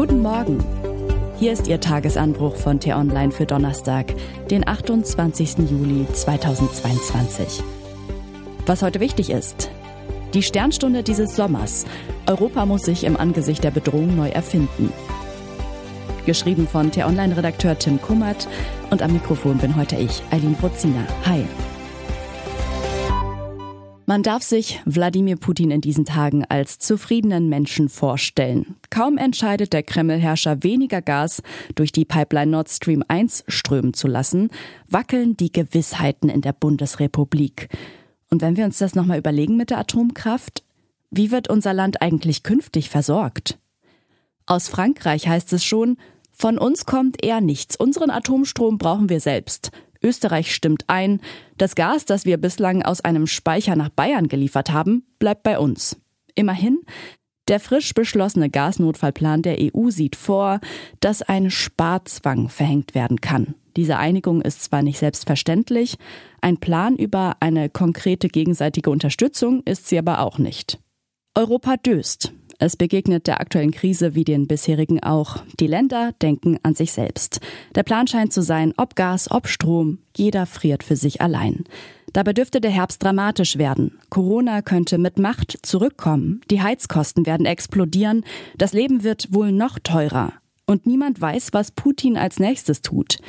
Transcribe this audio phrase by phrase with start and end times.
[0.00, 0.64] Guten Morgen.
[1.38, 4.14] Hier ist Ihr Tagesanbruch von T-Online für Donnerstag,
[4.50, 5.58] den 28.
[5.70, 7.62] Juli 2022.
[8.64, 9.70] Was heute wichtig ist.
[10.32, 11.84] Die Sternstunde dieses Sommers.
[12.26, 14.90] Europa muss sich im Angesicht der Bedrohung neu erfinden.
[16.24, 18.48] Geschrieben von T-Online-Redakteur Tim Kummert
[18.88, 21.04] und am Mikrofon bin heute ich, Eileen Brozina.
[21.26, 21.44] Hi.
[24.10, 28.74] Man darf sich Wladimir Putin in diesen Tagen als zufriedenen Menschen vorstellen.
[28.90, 31.44] Kaum entscheidet der Kreml-Herrscher weniger Gas
[31.76, 34.50] durch die Pipeline Nord Stream 1 strömen zu lassen,
[34.88, 37.68] wackeln die Gewissheiten in der Bundesrepublik.
[38.30, 40.64] Und wenn wir uns das nochmal überlegen mit der Atomkraft,
[41.12, 43.60] wie wird unser Land eigentlich künftig versorgt?
[44.44, 45.98] Aus Frankreich heißt es schon,
[46.32, 47.76] von uns kommt eher nichts.
[47.76, 49.70] Unseren Atomstrom brauchen wir selbst.
[50.02, 51.20] Österreich stimmt ein,
[51.58, 56.00] das Gas, das wir bislang aus einem Speicher nach Bayern geliefert haben, bleibt bei uns.
[56.34, 56.80] Immerhin,
[57.48, 60.60] der frisch beschlossene Gasnotfallplan der EU sieht vor,
[61.00, 63.54] dass ein Sparzwang verhängt werden kann.
[63.76, 65.96] Diese Einigung ist zwar nicht selbstverständlich,
[66.40, 70.78] ein Plan über eine konkrete gegenseitige Unterstützung ist sie aber auch nicht.
[71.34, 72.32] Europa döst.
[72.62, 75.42] Es begegnet der aktuellen Krise wie den bisherigen auch.
[75.58, 77.40] Die Länder denken an sich selbst.
[77.74, 81.64] Der Plan scheint zu sein, ob Gas, ob Strom, jeder friert für sich allein.
[82.12, 83.98] Dabei dürfte der Herbst dramatisch werden.
[84.10, 86.42] Corona könnte mit Macht zurückkommen.
[86.50, 88.26] Die Heizkosten werden explodieren.
[88.58, 90.34] Das Leben wird wohl noch teurer.
[90.66, 93.20] Und niemand weiß, was Putin als nächstes tut.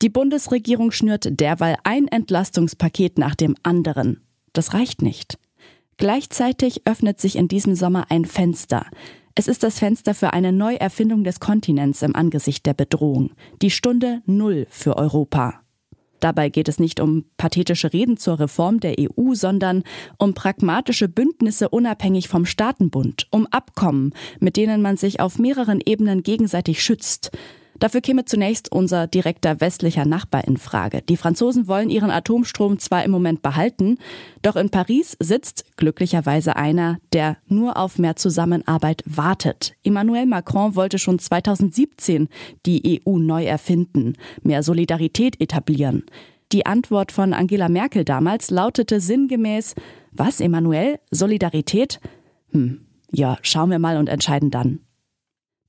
[0.00, 4.22] Die Bundesregierung schnürt derweil ein Entlastungspaket nach dem anderen.
[4.54, 5.38] Das reicht nicht.
[5.98, 8.86] Gleichzeitig öffnet sich in diesem Sommer ein Fenster.
[9.34, 13.32] Es ist das Fenster für eine Neuerfindung des Kontinents im Angesicht der Bedrohung.
[13.62, 15.60] Die Stunde Null für Europa.
[16.20, 19.82] Dabei geht es nicht um pathetische Reden zur Reform der EU, sondern
[20.18, 26.22] um pragmatische Bündnisse unabhängig vom Staatenbund, um Abkommen, mit denen man sich auf mehreren Ebenen
[26.22, 27.32] gegenseitig schützt.
[27.78, 31.02] Dafür käme zunächst unser direkter westlicher Nachbar in Frage.
[31.02, 33.98] Die Franzosen wollen ihren Atomstrom zwar im Moment behalten,
[34.42, 39.74] doch in Paris sitzt glücklicherweise einer, der nur auf mehr Zusammenarbeit wartet.
[39.84, 42.28] Emmanuel Macron wollte schon 2017
[42.66, 46.04] die EU neu erfinden, mehr Solidarität etablieren.
[46.50, 49.74] Die Antwort von Angela Merkel damals lautete sinngemäß,
[50.12, 50.98] was, Emmanuel?
[51.10, 52.00] Solidarität?
[52.52, 54.80] Hm, ja, schauen wir mal und entscheiden dann.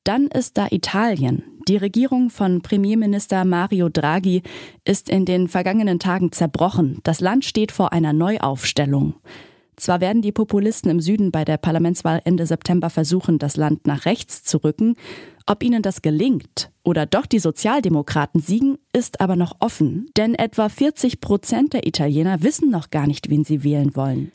[0.03, 1.43] Dann ist da Italien.
[1.69, 4.41] Die Regierung von Premierminister Mario Draghi
[4.85, 6.97] ist in den vergangenen Tagen zerbrochen.
[7.03, 9.13] Das Land steht vor einer Neuaufstellung.
[9.75, 14.05] Zwar werden die Populisten im Süden bei der Parlamentswahl Ende September versuchen, das Land nach
[14.05, 14.95] rechts zu rücken.
[15.45, 20.09] Ob ihnen das gelingt oder doch die Sozialdemokraten siegen, ist aber noch offen.
[20.17, 24.31] Denn etwa 40 Prozent der Italiener wissen noch gar nicht, wen sie wählen wollen.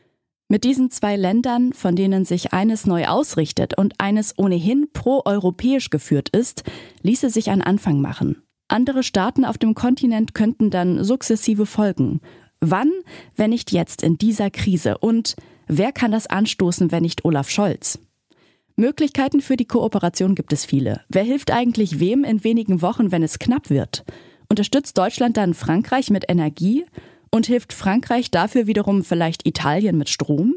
[0.49, 6.29] Mit diesen zwei Ländern, von denen sich eines neu ausrichtet und eines ohnehin pro-europäisch geführt
[6.29, 6.65] ist,
[7.03, 8.43] ließe sich ein Anfang machen.
[8.69, 12.21] Andere Staaten auf dem Kontinent könnten dann sukzessive folgen.
[12.61, 12.91] Wann,
[13.37, 14.99] wenn nicht jetzt in dieser Krise?
[14.99, 15.35] Und
[15.67, 17.99] wer kann das anstoßen, wenn nicht Olaf Scholz?
[18.77, 21.03] Möglichkeiten für die Kooperation gibt es viele.
[21.09, 24.05] Wer hilft eigentlich wem in wenigen Wochen, wenn es knapp wird?
[24.49, 26.85] Unterstützt Deutschland dann Frankreich mit Energie?
[27.35, 30.55] Und hilft Frankreich dafür wiederum vielleicht Italien mit Strom?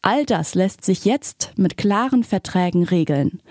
[0.00, 3.42] All das lässt sich jetzt mit klaren Verträgen regeln.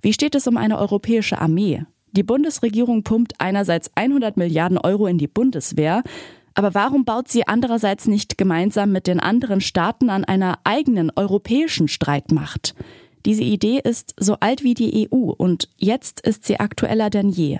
[0.00, 1.82] Wie steht es um eine europäische Armee?
[2.12, 6.04] Die Bundesregierung pumpt einerseits 100 Milliarden Euro in die Bundeswehr,
[6.54, 11.88] aber warum baut sie andererseits nicht gemeinsam mit den anderen Staaten an einer eigenen europäischen
[11.88, 12.76] Streitmacht?
[13.26, 17.58] Diese Idee ist so alt wie die EU und jetzt ist sie aktueller denn je.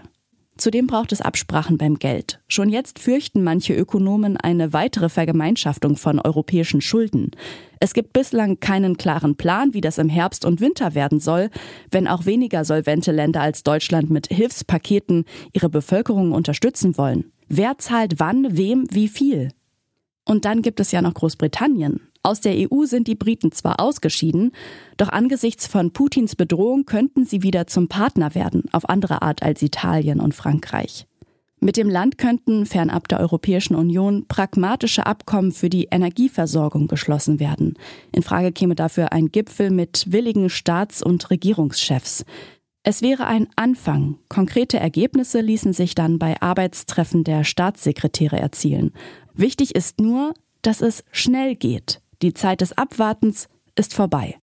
[0.56, 2.40] Zudem braucht es Absprachen beim Geld.
[2.46, 7.32] Schon jetzt fürchten manche Ökonomen eine weitere Vergemeinschaftung von europäischen Schulden.
[7.80, 11.50] Es gibt bislang keinen klaren Plan, wie das im Herbst und Winter werden soll,
[11.90, 17.32] wenn auch weniger solvente Länder als Deutschland mit Hilfspaketen ihre Bevölkerung unterstützen wollen.
[17.48, 19.50] Wer zahlt wann, wem, wie viel?
[20.24, 22.00] Und dann gibt es ja noch Großbritannien.
[22.26, 24.52] Aus der EU sind die Briten zwar ausgeschieden,
[24.96, 29.60] doch angesichts von Putins Bedrohung könnten sie wieder zum Partner werden, auf andere Art als
[29.60, 31.06] Italien und Frankreich.
[31.60, 37.74] Mit dem Land könnten fernab der Europäischen Union pragmatische Abkommen für die Energieversorgung geschlossen werden.
[38.10, 42.24] In Frage käme dafür ein Gipfel mit willigen Staats- und Regierungschefs.
[42.84, 44.16] Es wäre ein Anfang.
[44.30, 48.92] Konkrete Ergebnisse ließen sich dann bei Arbeitstreffen der Staatssekretäre erzielen.
[49.34, 50.32] Wichtig ist nur,
[50.62, 52.00] dass es schnell geht.
[52.22, 54.36] Die Zeit des Abwartens ist vorbei.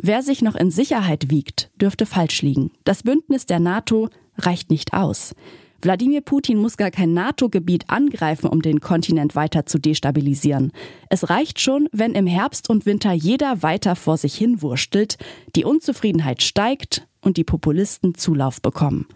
[0.00, 2.70] Wer sich noch in Sicherheit wiegt, dürfte falsch liegen.
[2.84, 5.34] Das Bündnis der NATO reicht nicht aus.
[5.80, 10.72] Wladimir Putin muss gar kein NATO-Gebiet angreifen, um den Kontinent weiter zu destabilisieren.
[11.08, 15.18] Es reicht schon, wenn im Herbst und Winter jeder weiter vor sich hin wurstelt,
[15.54, 19.06] die Unzufriedenheit steigt und die Populisten Zulauf bekommen.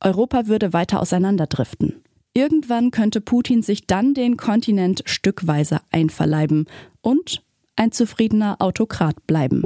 [0.00, 2.03] Europa würde weiter auseinanderdriften.
[2.36, 6.66] Irgendwann könnte Putin sich dann den Kontinent stückweise einverleiben
[7.00, 7.44] und
[7.76, 9.62] ein zufriedener Autokrat bleiben.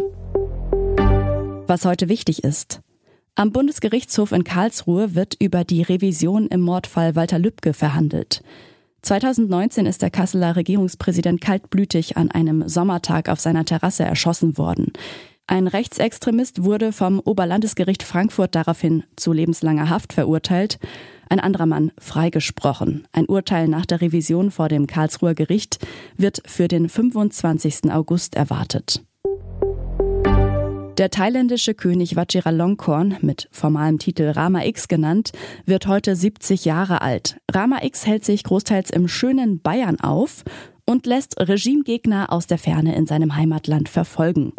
[1.67, 2.83] Was heute wichtig ist.
[3.35, 8.43] Am Bundesgerichtshof in Karlsruhe wird über die Revision im Mordfall Walter Lübcke verhandelt.
[9.01, 14.93] 2019 ist der Kasseler Regierungspräsident kaltblütig an einem Sommertag auf seiner Terrasse erschossen worden.
[15.51, 20.79] Ein Rechtsextremist wurde vom Oberlandesgericht Frankfurt daraufhin zu lebenslanger Haft verurteilt,
[21.31, 23.09] ein anderer Mann freigesprochen.
[23.13, 25.79] Ein Urteil nach der Revision vor dem Karlsruher Gericht
[26.19, 27.91] wird für den 25.
[27.91, 29.03] August erwartet.
[30.99, 35.33] Der thailändische König Vajiralongkorn, mit formalem Titel Rama X genannt,
[35.65, 37.41] wird heute 70 Jahre alt.
[37.51, 40.45] Rama X hält sich großteils im schönen Bayern auf
[40.85, 44.53] und lässt Regimegegner aus der Ferne in seinem Heimatland verfolgen.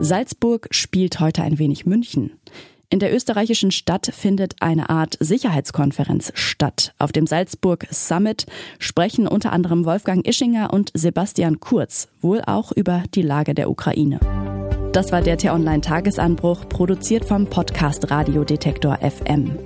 [0.00, 2.30] Salzburg spielt heute ein wenig München.
[2.88, 6.94] In der österreichischen Stadt findet eine Art Sicherheitskonferenz statt.
[6.98, 8.46] Auf dem Salzburg Summit
[8.78, 14.20] sprechen unter anderem Wolfgang Ischinger und Sebastian Kurz wohl auch über die Lage der Ukraine.
[14.92, 19.58] Das war der T-Online-Tagesanbruch, produziert vom Podcast Radiodetektor FM.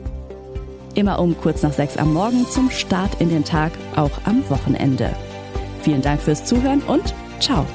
[0.94, 5.14] Immer um kurz nach sechs am Morgen zum Start in den Tag, auch am Wochenende.
[5.82, 7.66] Vielen Dank fürs Zuhören und ciao.